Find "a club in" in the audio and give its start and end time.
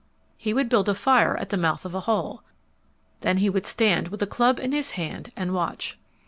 4.23-4.71